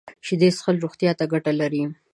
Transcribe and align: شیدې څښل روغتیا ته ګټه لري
شیدې 0.25 0.49
څښل 0.55 0.77
روغتیا 0.83 1.11
ته 1.19 1.25
ګټه 1.33 1.51
لري 1.61 1.83